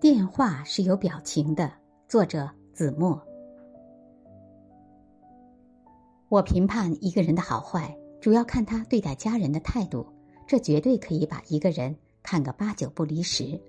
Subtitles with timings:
[0.00, 1.70] 电话是有表情的。
[2.08, 3.22] 作者子墨。
[6.30, 10.06] 我评判一个人的好坏，主要看他对待家人的态度，
[10.46, 13.60] 这绝对可以把一个人看个八九不离十。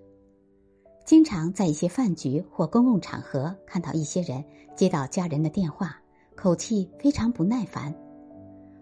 [1.03, 4.41] 经常在一些饭局或公共场合看到一些人
[4.73, 5.97] 接到家人的电话，
[6.37, 7.93] 口气非常不耐烦，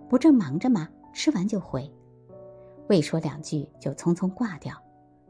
[0.08, 0.88] 不正忙着吗？
[1.14, 1.92] 吃完就回，
[2.90, 4.76] 未说两句就匆匆挂掉。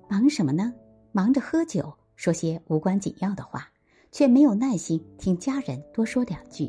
[0.10, 0.74] 忙什么呢？
[1.14, 3.66] 忙着喝酒，说些无关紧要的话。
[4.12, 6.68] 却没有耐心听家人多说两句。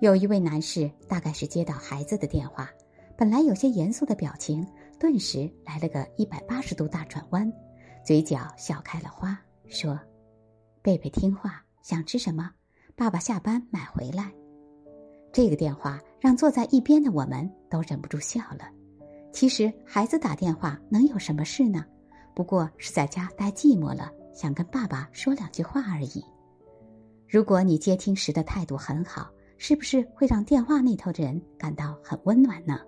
[0.00, 2.70] 有一位男士，大概是接到孩子的电话，
[3.18, 4.66] 本来有些严肃的表情，
[4.98, 7.52] 顿时来了个一百八十度大转弯，
[8.02, 10.00] 嘴角笑开了花，说
[10.80, 12.50] ：“贝贝听话，想吃什么，
[12.96, 14.32] 爸爸下班买回来。”
[15.30, 18.70] 这个电话让坐在一边的我们都忍不住笑了。
[19.32, 21.84] 其实孩子打电话能有什么事呢？
[22.34, 24.10] 不过是在家待寂寞了。
[24.32, 26.24] 想跟爸爸说两句话而已。
[27.28, 29.28] 如果你接听时的态度很好，
[29.58, 32.80] 是不是会让电话那头的人感到很温暖呢？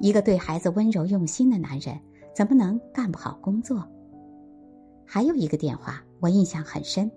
[0.00, 2.00] 一个对孩子温柔用心的男人，
[2.34, 3.86] 怎么能干不好工作？
[5.06, 7.08] 还有一个电话，我印象很深。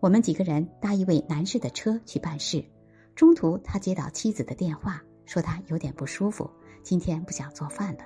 [0.00, 2.64] 我们几个人搭一位男士的车去办事，
[3.14, 6.48] 中途他接到妻子的电话，说他有点不舒服，
[6.82, 8.04] 今天不想做饭了。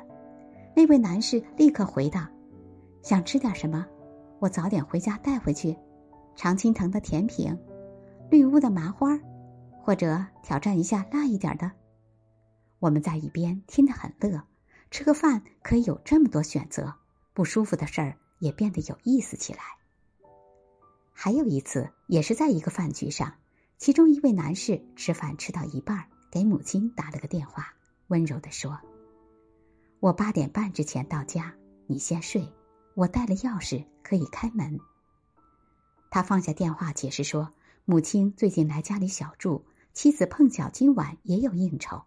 [0.74, 2.26] 那位男士立刻回道
[3.08, 3.86] ：“想吃点什么？”
[4.38, 5.74] 我早点回家带回去，
[6.36, 7.56] 常青藤的甜品，
[8.30, 9.18] 绿屋的麻花，
[9.80, 11.72] 或者挑战一下辣一点的。
[12.78, 14.42] 我们在一边听得很乐，
[14.90, 16.92] 吃个饭可以有这么多选择，
[17.32, 19.60] 不舒服的事儿也变得有意思起来。
[21.14, 23.32] 还有一次，也是在一个饭局上，
[23.78, 27.72] 其中一位男士吃饭吃到一半，给母亲打了个电话，
[28.08, 28.78] 温柔的说
[29.98, 31.54] ：“我八点半之前到家，
[31.86, 32.46] 你先睡。”
[32.98, 34.80] 我带了钥匙，可以开门。
[36.10, 37.52] 他放下电话，解释说
[37.86, 42.02] ：“母亲最近来家里小住，妻子碰巧今晚也有应酬。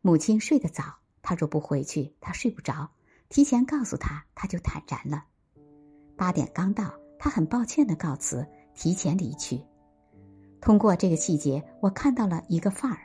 [0.00, 0.84] 母亲睡得早，
[1.22, 2.88] 他若不回去，他睡不着。
[3.28, 5.24] 提前告诉他，他就坦然了。
[6.14, 8.46] 八点刚到，他很抱歉的告辞，
[8.76, 9.60] 提前离去。
[10.60, 13.00] 通过这个细节，我看到了一个范儿：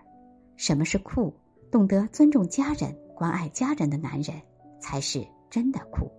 [0.56, 1.34] 什么是酷？
[1.72, 4.40] 懂得尊重家人、关爱家人的男人，
[4.80, 6.12] 才是真的酷。”